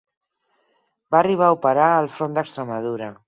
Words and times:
Va 1.15 1.19
arribar 1.19 1.49
a 1.49 1.55
operar 1.59 1.87
al 1.99 2.09
front 2.17 2.39
d'Extremadura. 2.39 3.17